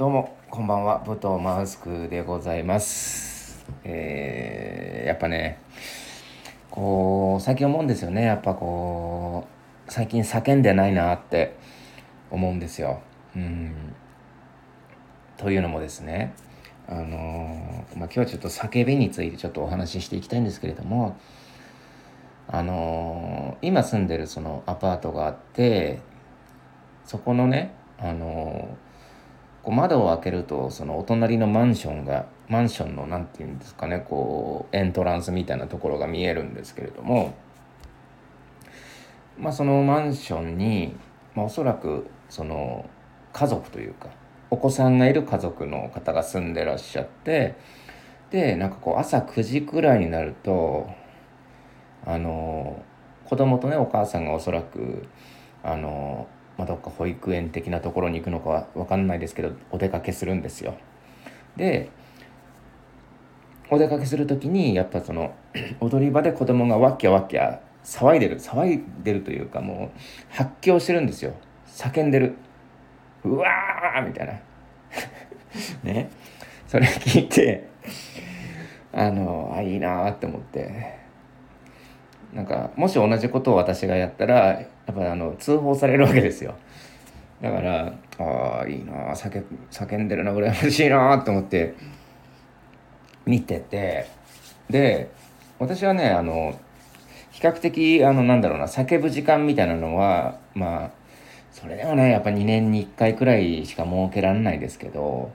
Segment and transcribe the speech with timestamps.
[0.00, 3.66] どうもこんばんは武藤マウスクでございます。
[3.84, 5.60] えー、やっぱね
[6.70, 8.22] こう最近思うんですよね。
[8.22, 9.46] やっぱこ
[9.86, 11.54] う最近叫んでないなって
[12.30, 13.02] 思うんですよ。
[13.36, 13.94] うん。
[15.36, 16.32] というのもですね
[16.88, 21.18] あの、まあ、今日はちょっと叫びについてちょっとお話ししていきたいんですけれども
[22.48, 26.00] あの、今住んでるそのアパートがあって
[27.04, 28.78] そこのねあの
[29.62, 37.34] こう窓を開けるとそのお隣のマンションがマンションの何て言うんですかねこうエントランスみたいなところが見えるんですけれども
[39.38, 40.94] まあそのマンションに、
[41.34, 42.88] まあ、おそらくその
[43.32, 44.08] 家族というか
[44.50, 47.54] お子さんがいる家族の方が住んでらっしゃって
[48.30, 50.88] でなんかこう朝9時くらいになると
[52.04, 52.82] あの
[53.24, 55.06] 子供とねお母さんがおそらく
[55.62, 56.26] あの
[56.56, 60.74] まあ、どっか保育園的なところに行くのかは分かんないですけどお出かけするんですよ。
[61.56, 61.90] で
[63.70, 65.34] お出かけする時にやっぱその
[65.80, 71.34] 踊り場で子供がワッキャワッキャ騒いでる騒いでるというかもう発狂してるんですよ。
[71.66, 72.34] 叫んでる。
[73.24, 74.32] うわーみたいな。
[75.84, 76.10] ね。
[76.66, 77.68] それ聞いて
[78.92, 81.00] あのあいいなって思って。
[82.32, 86.54] なんかもし同じことを私がやったらやっぱあの通報されるわけですよ。
[87.42, 91.74] だからああいいな叫叫んでるな羨ましいなと思って
[93.26, 94.20] 見てて。
[94.70, 95.10] で
[95.58, 96.58] 私はねあの
[97.30, 100.90] 比較的あのなんだろうな叫ぶ時間みたいなのはまあ
[101.52, 105.32] それでもねやっぱ2年に1回くらいしか設けられないですけど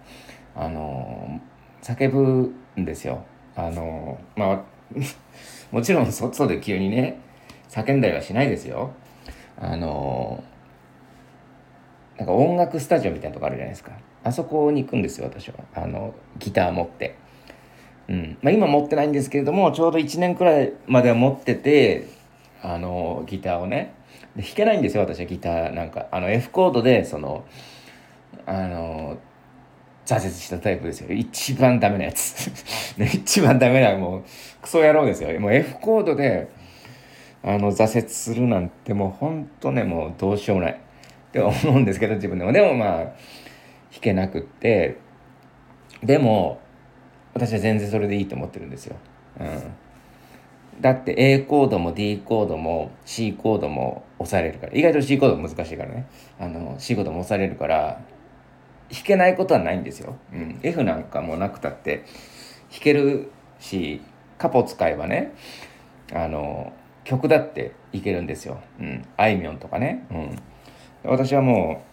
[0.56, 1.42] あの
[1.82, 3.24] 叫ぶんですよ。
[3.56, 4.62] あのまあ
[5.72, 7.20] もちろん外で急にね
[7.70, 8.92] 叫んだりはしないですよ。
[9.58, 10.44] あの
[12.18, 13.92] なんか音楽スタジオみたいなとこあるじゃないですか。
[14.24, 15.56] あそこに行くんですよ私は。
[15.74, 17.16] あのギター持って。
[18.08, 18.38] うん。
[18.42, 22.06] まあ今持ってないんですけれどもちょうど1年くらいまでは持ってて
[22.62, 23.94] あのギターをね。
[24.36, 26.08] で弾けないんですよ私はギターなんか。
[26.12, 27.44] あの F コードでその
[28.46, 29.18] あの
[30.06, 31.12] 挫折したタイプですよ。
[31.12, 32.52] 一番ダメなやつ。
[32.98, 34.24] 一番ダメなもう
[34.62, 35.40] クソ野郎ですよ。
[35.40, 36.48] もう F コードで
[37.44, 40.74] あの挫折するなんてもうほんとねもうどうしようもない。
[40.74, 40.78] っ
[41.32, 42.52] て思うんですけど自分でも。
[42.52, 43.14] でもまあ弾
[44.02, 44.98] けなくって。
[46.04, 46.60] でも
[47.34, 48.96] 私は全然それでいいと思ってるんですよ、
[49.40, 54.74] うん、だって A コードも D コードも C コードも押されるから。
[54.74, 56.08] 意外と C コード難しいからね。
[56.40, 58.02] あの C コードも押されるから
[58.92, 62.06] 弾けないことはないんですよ、うん、F なんかもなくたって
[62.72, 64.02] 弾けるし
[64.38, 65.34] カポ使えばね
[66.14, 66.74] あの
[67.04, 71.84] 曲だっていけるんですよ、うん、あいみょんとかね、うん、私はも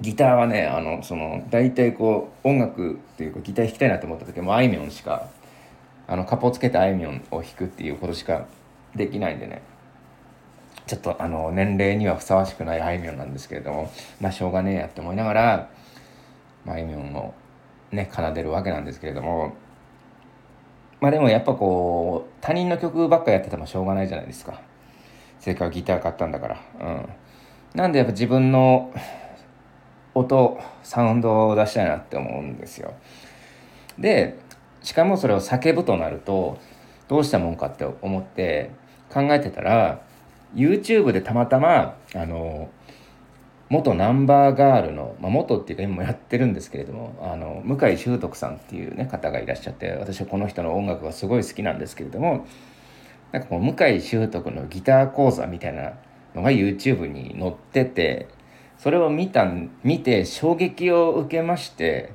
[0.00, 5.28] うギターはねあのその大体こう音楽っていうかギター弾きたいなと思った時もあいみょんしか
[6.08, 8.46] あのカポつけてあいみょんを弾くっていうことしか
[8.94, 9.62] できないんでね。
[10.86, 15.70] ちょっとあの年齢にはふさわしくないあいみょんなんですけれどもまあしょうがねえやって思いながら
[16.66, 17.34] あいみょんを
[17.90, 19.54] ね奏でるわけなんですけれども
[21.00, 24.60] まあでもやっぱこう他人の曲ばっかやっててもしょうがないじゃないですか。
[25.40, 26.60] 正解はギター買ったんだから。
[26.80, 27.08] うん。
[27.74, 28.92] なんでやっぱ自分の
[30.14, 32.94] 音サウンドを出したいなって思うんですよ。
[33.98, 34.38] で
[34.82, 36.58] しかもそれを叫ぶとなると
[37.08, 38.70] どうしたもんかって思って
[39.12, 40.00] 考えてたら
[40.54, 42.68] YouTube でたまたまあの
[43.72, 52.46] 元ナンバーガールの、まあ、元っていうか今もやってるんですけれどもあの向井秀徳さんっていう、ね、方がいらっしゃって私はこの人の音楽がすごい好きなんですけれども
[53.32, 55.94] なんかこう向井秀徳のギター講座みたいな
[56.34, 58.28] のが YouTube に載ってて
[58.76, 59.50] それを見た
[59.82, 62.12] 見て衝撃を受けまして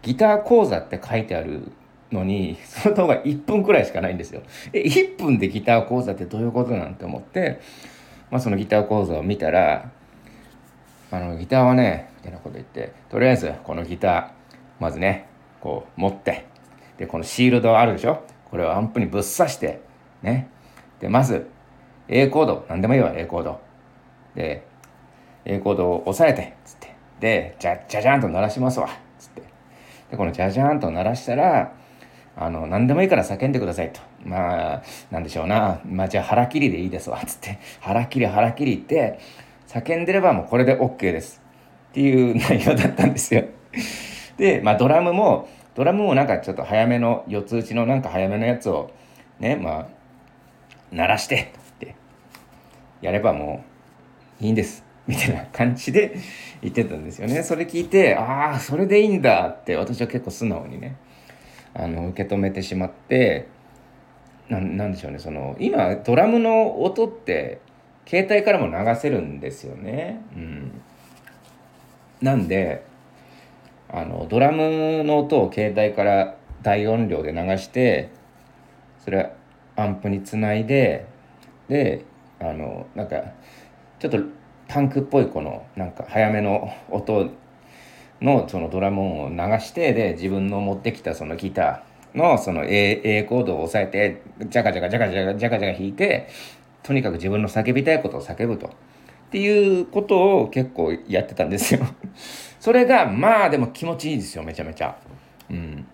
[0.00, 1.72] ギター講座って書いてある
[2.10, 4.40] のにその動画1分くらいしかないんですよ。
[4.72, 7.60] え1分でギター講座ってどういうことなんて思って、
[8.30, 9.90] まあ、そのギター講座を見たら
[11.14, 14.30] あのギターはねみたいなこと言ってとりあえずこのギター
[14.80, 15.28] まずね
[15.60, 16.46] こう持って
[16.98, 18.24] でこのシールドあるでしょ？
[18.50, 19.80] これをアンプにぶっ刺して
[20.22, 20.48] ね。
[20.98, 21.48] でまず
[22.08, 23.60] A コード何でもいいわ A コード。
[24.34, 24.66] で
[25.44, 26.94] A コードを押さえてつって。
[27.20, 28.88] でじゃじゃじゃんと鳴らしますわ。
[29.18, 29.42] つって。
[30.10, 31.72] でこのじゃじゃんと鳴らしたら
[32.36, 34.00] あの何でもいいから叫んでくださいと。
[34.24, 35.80] まあなんでしょうな。
[35.84, 37.20] まあじゃあ腹切りでいいですわ。
[37.24, 37.58] つって。
[37.80, 39.18] 腹切り腹切りって
[39.74, 41.42] 叫んでればもうこれで OK です
[41.90, 43.44] っていう内容だったんですよ。
[44.38, 48.90] で、まあドラムも、ドラムもなんかちょっと早めの、四つ打ちのなんか早めのやつを
[49.40, 49.86] ね、まあ、
[50.92, 51.96] 鳴らしてって
[53.00, 53.64] やればも
[54.40, 54.84] ういいんです。
[55.06, 56.16] みたいな感じで
[56.62, 60.96] 言ってたんですよねそれ聞いてああそれでいいんだって私は結構素直にね
[61.74, 63.46] あの受け止めてしまって
[64.48, 67.60] ななんでしょうねその今ドラムの音って
[68.06, 70.22] 携帯からも流せるんですよね。
[70.34, 70.80] うん、
[72.20, 72.84] なんで
[73.88, 78.10] あのドラムの音を携帯から大音量で流して
[79.04, 79.32] それ
[79.76, 81.06] アンプにつないで
[81.68, 82.04] で
[82.40, 83.22] あのなんか
[83.98, 84.18] ちょっと
[84.68, 87.30] パンクっぽいこのなんか早めの音
[88.20, 96.28] のそのドラム音を流してで自分の持ってきたそのギターのその A, A コードを押さえてジャカジャカジャカジャカジャカジャカ弾いて
[96.84, 98.68] とにかく自分の叫びたいことを叫ぶと。
[98.68, 98.70] っ
[99.30, 101.80] ていうことを結構やってたんですよ
[102.60, 104.96] それがまあでも気持ちいいですよめちゃめちゃ。
[105.50, 105.86] うん。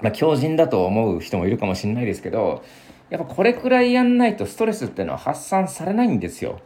[0.00, 2.62] まあ強靭だと思う人もいるかもしれないですけど
[3.08, 6.60] やっぱこれくらいやんないとストレスっていうのは発散されないんですよ。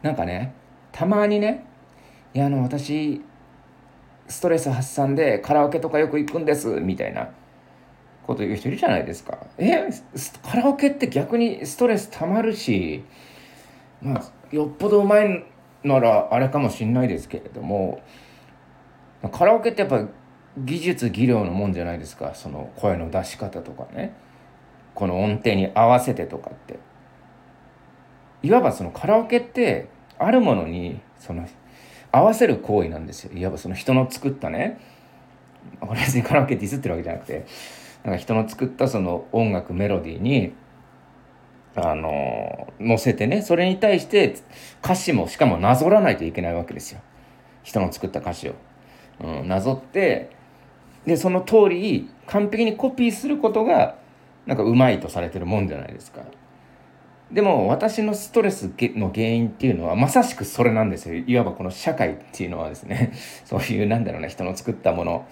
[0.00, 0.54] なんかね
[0.92, 1.64] たまにね
[2.32, 3.20] いやあの私
[4.28, 7.28] ストレス発散でカラオケとかよく行くんですみたいな
[8.26, 9.38] こと言う人いるじゃないですか。
[9.58, 9.88] え
[10.42, 13.04] カラオケって逆にストレスたまるし
[14.00, 15.44] まあよっぽどうまい
[15.82, 18.02] ならあれかもしんないですけれども
[19.32, 20.06] カラオケってやっぱ
[20.58, 22.34] 技術技量のもんじゃないですか。
[22.34, 24.14] その声の出し方とかね。
[24.94, 26.78] この音程に合わせてとかって。
[28.42, 29.88] いわばそのカラオケって
[30.18, 31.48] あるものにその
[32.10, 33.32] 合わせる行為なんですよ。
[33.36, 34.78] いわばその人の作ったね。
[35.80, 37.46] これ別にカラオケディスってるわけじゃなくて。
[38.04, 40.52] なんか人の作ったその音楽メロディーに
[41.74, 44.36] あの載せてねそれに対して
[44.84, 47.00] 歌詞もしかもなぞらないといけないわけですよ。
[47.62, 48.54] 人の作った歌詞を、
[49.20, 50.30] うん、なぞって
[51.06, 53.96] でその通り完璧にコピーすることが
[54.46, 56.22] なんかうまいとされてるもんじゃないですか。
[57.32, 63.12] でも私のストレスの原因っていうのはまさしくそれなんですよいわばこの社会っていうのはですね
[63.46, 65.26] そういうなんだろうな人の作ったもの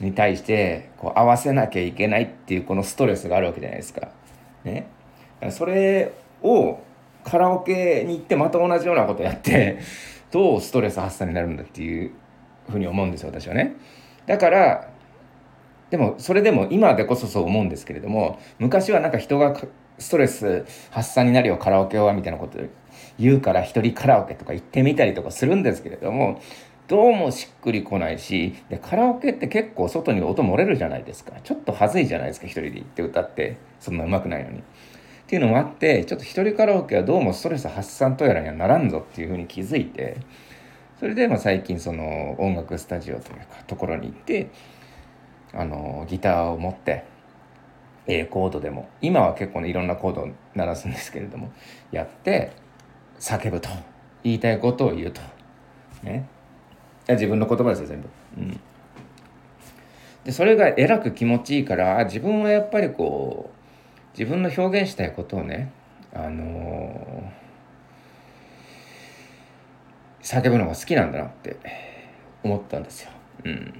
[0.00, 4.08] に対してこう合わせなきゃいけないっていうこのストレスがあるわけじゃないですか。
[4.64, 4.86] ね、
[5.50, 6.12] それ
[6.42, 6.78] を
[7.24, 9.78] カラオケに行ってまた同じようなことやって
[10.30, 12.10] どうストレス発散になるんだっていう
[12.68, 13.74] ふうに思うんですよ私はね。
[14.26, 14.88] だから
[15.90, 19.56] でもそれでも今でこそそう思うんですけれども昔はなんか人が
[19.98, 22.58] ストレス発散になるよカラオケはみたいなこと
[23.18, 26.40] 言うから一人カラオケとか行ってみたりとかするんですけれども
[26.86, 34.58] どうもしっくりこないしでカラオケって結構外に音漏れるじゃないですかちょっと恥ずいじゃないですか一人で行って歌ってそんな上手くないのに。
[34.58, 34.62] っ
[35.30, 40.16] ていうのもあってちょっと一人カラオケはどうもストレス発散とやらにはならんぞっていうふうに気づいて
[40.98, 44.48] それでまあ最近その音楽スタジオというかところに行って
[45.52, 47.04] あのギターを持って
[48.08, 48.88] A コードでも。
[49.00, 51.52] 今は結構ねいろんなコードを鳴らすんですけれども。
[51.92, 52.52] やって
[53.20, 53.68] 叫ぶと。
[54.24, 55.20] 言いたいことを言うと。
[56.02, 56.26] ね。
[57.08, 58.08] 自分の言葉ですよ全部。
[58.38, 58.60] うん。
[60.24, 65.72] でそれがえらく気持ちいいから自分はやっぱりこう自分の表現したいことをね
[66.12, 71.56] あのー、叫ぶのが好きなんだなって
[72.42, 73.10] 思ったんですよ。
[73.44, 73.74] うん。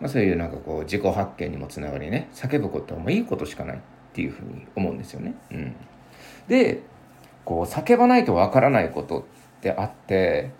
[0.00, 3.80] まあ、そういうなんかこう自己発見にもつながりね叫ぶことはもういいことしかないっ
[4.12, 5.34] ていうふうに思うんですよね。
[5.50, 5.76] うん、
[6.48, 6.82] で
[7.44, 10.50] こう叫ばないとわからないことってあって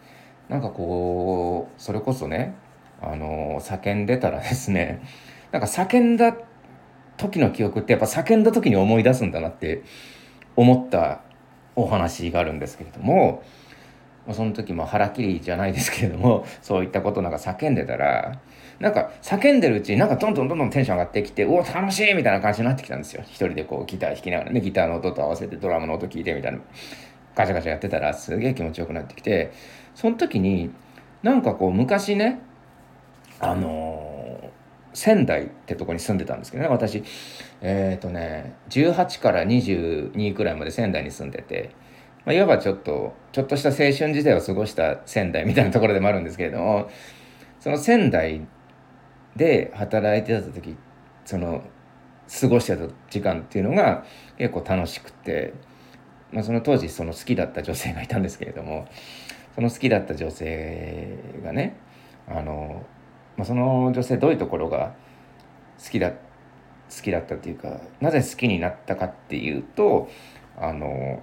[0.49, 2.55] なんかこうそれこそね
[3.03, 5.03] あの叫んでたらですね
[5.53, 6.35] なんか叫んだ
[7.17, 9.83] 時の記憶ってやっぱ叫んだ時に思い出すんだなって
[10.55, 11.21] 思った
[11.75, 13.43] お話があるんですけれども
[14.35, 18.39] その時も腹切りじゃないですけれども そういったことなんか叫んでたら
[18.79, 23.23] なんか叫んでるうちになんかどんどんどんどんテンション上がってきて、おお、楽しいみたいな感じになってきたんですよ。
[23.23, 26.59] 一人でこうギター弾きながらね、ギターの音と合わせてドラムの音聞いてみたいな、
[27.35, 29.51] ガチャガチャやってたらすげえ気持ちよくなってきて、
[29.95, 30.71] その時に
[31.23, 32.41] なんかこう昔ね、
[33.41, 34.49] あのー、
[34.93, 37.03] 仙台ってとこに住んでたんですけどね、私、
[37.63, 41.71] えっ、ー、とね、18から22くらいまで仙台に住んでて、
[42.27, 46.91] まあ、いわばちょっと、ちょっとした青春時代を過ごした仙台みたいなところでもあるんですけれども、
[47.61, 48.47] その仙台
[49.37, 50.77] で働いてた時
[51.25, 51.63] その
[52.41, 54.05] 過ごしてた時間っていうのが
[54.39, 55.53] 結構楽しくて、
[56.33, 58.89] まあ、その当時その好きだった女性がいたんですけれども
[59.55, 61.77] その好きだった女性がね
[62.29, 62.85] あの、
[63.37, 64.95] まあ、その女性どういうところが
[65.83, 66.17] 好きだ好
[67.03, 70.09] きだったっていうかなぜ好きになったかっていうと
[70.57, 71.23] あの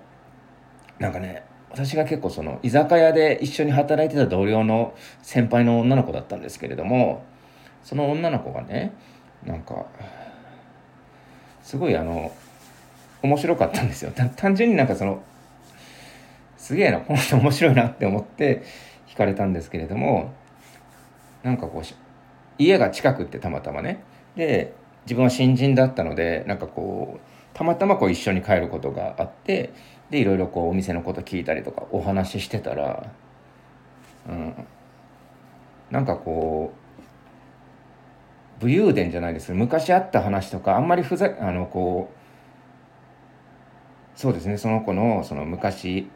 [1.00, 7.26] なんかね私が結構その居酒屋で一緒に働いてた同僚の先輩の女の子だったんですけれども
[7.84, 8.94] その女の子がね
[9.44, 9.86] なんか
[11.64, 12.32] すごいあの
[13.24, 14.12] 面白かったんですよ。
[14.36, 15.24] 単純になんかその
[16.58, 18.64] すげえなこの人面白いなって思って
[19.08, 20.34] 惹かれたんですけれども
[21.42, 21.94] なんかこう
[22.58, 24.04] 家が近くってたまたまね。
[24.36, 24.74] で
[25.06, 27.20] 自分は新人だったのでなんかこう
[27.54, 29.72] たまたまこう一緒に帰ることがあって
[30.14, 33.12] でいろいろこうお店のこと聞いたりとかお話ししてたら、
[34.30, 34.54] うん、
[35.90, 36.72] なんかこ
[38.60, 42.14] う武勇伝じゃないです昔あった話とかあんまりふざあのこ
[44.16, 46.08] うそうですねその子のその昔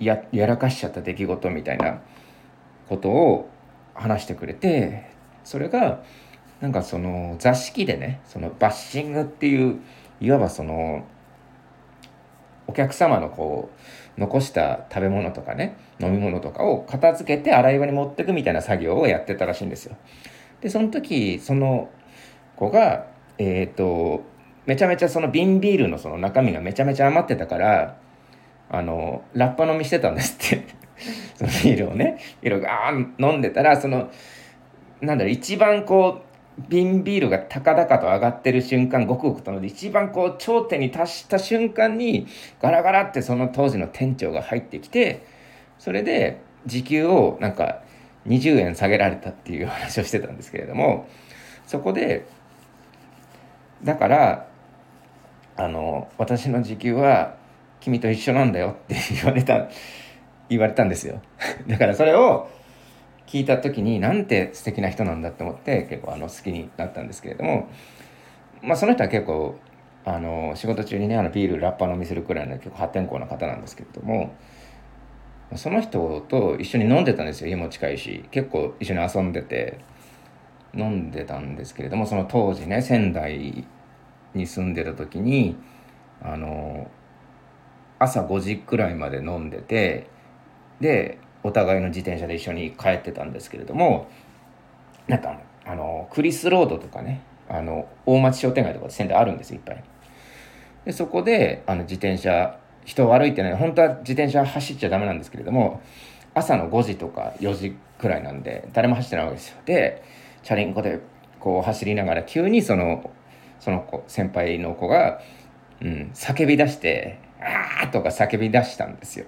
[0.00, 2.02] ややらかしちゃった出来事みたいな
[2.90, 3.48] ことを
[3.94, 5.10] 話してくれて
[5.44, 6.02] それが
[6.60, 9.80] なんかその座敷でねそのバッシングっていう
[10.20, 11.06] いわばその
[12.66, 13.70] お客様のこ
[14.16, 19.96] う残した食べ物とかね飲み物とかを片付けて洗い場に持ってくみたいな作業をやってたらしいんですよ。
[20.60, 21.90] でその時その
[22.56, 23.06] 子が
[23.38, 24.24] えっ、ー、と
[24.64, 27.96] めちゃめちゃその瓶ビールのその中身がめちゃめちゃ余ってたから
[28.68, 30.66] あのラッパ飲みしてたんですって
[31.36, 34.10] そのビールをねビールをガーン飲んでたらその
[35.00, 42.26] なんだろう一番こう瓶ビールが高々と上がってる瞬間ごくごくとので一番こう頂点に達した瞬間に
[42.62, 45.26] ガラガラってその当時の店長が入ってきて
[45.78, 47.82] それで時給をなんか
[48.26, 51.06] 20円下げられたっていう話をしてたんですけれども
[51.66, 52.26] そこで
[53.84, 54.48] だから
[55.56, 57.36] あの私の時給は
[57.80, 59.68] 君と一緒なんだよって言われた
[60.48, 61.20] 言われたんですよ。
[61.66, 62.48] だからそれを
[63.26, 67.68] 聞いた時になんて素敵な人なんだって思って結構あの好きになったんですけれども
[68.62, 69.58] まあその人は結構
[70.04, 74.34] あの仕事中にねあのビールラッパ飲みするくらいの結構破天荒な方なんですけれども
[75.56, 79.78] その人と一緒に飲んでたんですよ家も近いし結構一緒に遊んでて
[80.74, 83.66] 飲んでたんですけれどもその当時ね仙台
[84.34, 85.56] に住んでた時に
[86.22, 86.90] あの
[87.98, 90.08] 朝5時くらいまで飲んでて
[90.80, 94.08] でお互いの自転車で一緒に帰ってたんですけれども
[95.06, 99.84] なんかあのクリスロードとかねあの大町商店街とか仙台あるんですいっぱい。
[100.84, 105.80] でそこであの自転車人を歩いてない本当は自転車走っちゃダメなんですけれども
[106.34, 109.56] 朝の5時とか4時くらいなんで誰も走ってないわけですよ。
[109.64, 110.02] で
[110.42, 111.00] チャリンコで
[111.40, 113.10] こう走りながら急にその
[113.60, 115.20] その子先輩の子が、
[115.80, 119.26] うん、叫び出して「ああ!」とか叫び出したんですよ。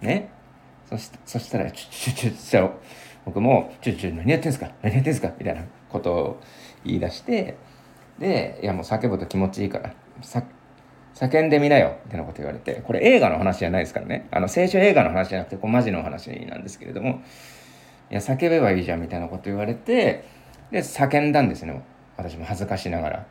[0.00, 0.30] ね。
[0.90, 2.72] そしそしたら、ちょ、ちょ、ちょ、ちょ、
[3.24, 4.70] 僕も、ちょ、ちょ、何やってんすか？
[4.82, 5.32] 何やってんすか？
[5.38, 6.40] みたいなことを
[6.84, 7.56] 言い出して、
[8.18, 10.42] で、いやもう叫ぶと気持ちいいから、さ、
[11.14, 14.26] 叫んでみなよみたいなこと言われて、これ映画の話じゃないですからね。
[14.30, 17.22] あの、青春映画の話じゃなくて、こうマジの話なんですけれども、
[18.10, 20.24] いや、叫べばいいじゃんみたいなこと言われて、
[20.70, 21.82] で、叫んだんですね。
[22.16, 23.26] 私も恥ずかしながら。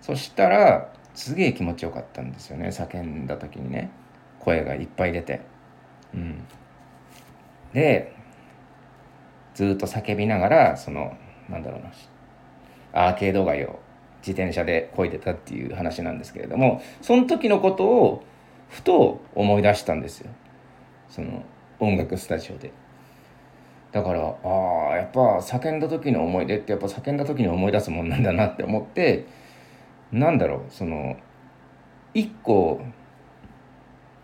[0.00, 2.68] そしたら、すげえ気持ちよかったんですよね。
[2.68, 3.90] 叫んだ時にね。
[4.38, 5.40] 声がいっぱい出て。
[6.14, 6.44] うん、
[7.72, 8.14] で
[9.54, 11.16] ずっと叫びながらその
[11.48, 11.90] なんだろうな
[13.08, 13.80] アーケード街を
[14.20, 18.24] 自転車で漕いでたっていう話なんですけれどもその時のことを
[18.68, 20.30] ふと思い出したんですよ
[21.08, 21.44] その
[21.80, 22.72] 音楽スタジオで。
[23.92, 29.26] だからああやっぱ叫んだ時の思い出ってやっぱ叫んだ時に思い出すもんなんだなって思って
[30.12, 31.16] なんだろうその
[32.12, 32.82] 一個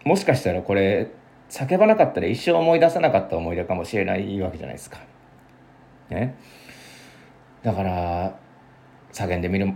[0.04, 1.10] もしかしたらこれ
[1.54, 4.98] 叫ばなかったら一生思い出さなかった思い出かもしれないわけじゃないですか。
[6.10, 6.34] ね。
[7.62, 8.36] だから
[9.12, 9.72] 叫んでみる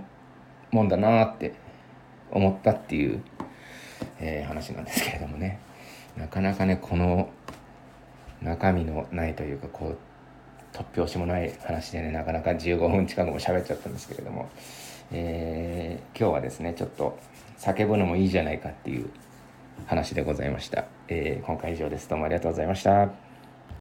[0.73, 1.55] もんだなって
[2.33, 3.23] 思ったっていう、
[4.19, 5.61] えー、話なんですけれどもね
[6.17, 7.31] なかなかねこの
[8.43, 9.99] 中身のないというかこう
[10.77, 14.51] 突拍子もない話でねなかなか15分近くも喋っちゃったんですけれども、
[15.13, 17.17] えー、今日はですねちょっと
[17.57, 19.09] 叫ぶのもいいじゃないかっていう
[19.87, 20.98] 話でございました。
[21.09, 22.09] えー、今回以上です。
[22.09, 23.28] どうもありがとうございました。